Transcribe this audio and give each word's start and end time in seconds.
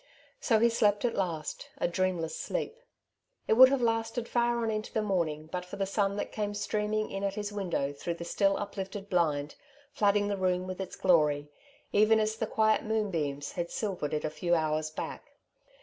So 0.39 0.57
he 0.57 0.69
slept 0.69 1.05
at 1.05 1.13
last— 1.13 1.69
a 1.77 1.87
dreamless 1.87 2.35
sleep. 2.35 2.81
It 3.47 3.53
would 3.53 3.69
have 3.69 3.83
lasted 3.83 4.27
far 4.27 4.63
on 4.63 4.71
into 4.71 4.91
the 4.91 5.03
morning 5.03 5.47
but 5.51 5.63
for 5.63 5.75
the 5.75 5.85
sun 5.85 6.15
that 6.15 6.31
came 6.31 6.55
streaming 6.55 7.11
in 7.11 7.23
at 7.23 7.35
his 7.35 7.53
window 7.53 7.93
through 7.93 8.15
the 8.15 8.25
still 8.25 8.57
uplifted 8.57 9.11
blind, 9.11 9.53
flooding 9.93 10.27
the 10.27 10.37
room 10.37 10.65
with 10.65 10.81
its 10.81 10.95
glory, 10.95 11.51
even 11.91 12.19
as 12.19 12.35
the 12.37 12.47
quiet 12.47 12.81
moonbeams 12.81 13.51
had 13.51 13.69
silvered 13.69 14.15
it 14.15 14.25
a 14.25 14.31
few 14.31 14.55
hours 14.55 14.89
back. 14.89 15.33